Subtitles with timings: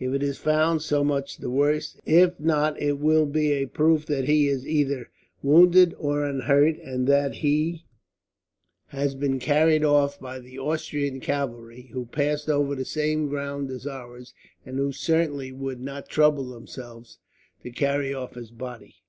[0.00, 1.98] If it is found, so much the worse.
[2.06, 5.10] If not, it will be a proof that he is either
[5.42, 7.84] wounded or unhurt, and that he
[8.86, 13.86] has been carried off by the Austrian cavalry; who passed over the same ground as
[13.86, 14.32] ours,
[14.64, 17.18] and who certainly would not trouble themselves
[17.62, 19.02] to carry off his body."